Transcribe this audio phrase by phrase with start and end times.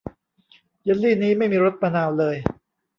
[0.83, 2.35] เยลลีนี้ไม่มีรสมะนาวเลย